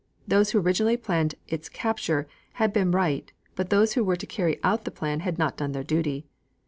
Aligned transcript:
Those 0.27 0.49
who 0.49 0.57
originally 0.59 0.97
planned 0.97 1.35
its 1.47 1.69
capture 1.69 2.27
had 2.53 2.73
been 2.73 2.89
right, 2.89 3.31
but 3.55 3.69
those 3.69 3.93
who 3.93 4.03
were 4.03 4.15
to 4.15 4.25
carry 4.25 4.57
out 4.63 4.83
the 4.83 4.89
plan 4.89 5.19
had 5.19 5.37
not 5.37 5.57
done 5.57 5.73
their 5.73 5.83
duty. 5.83 6.25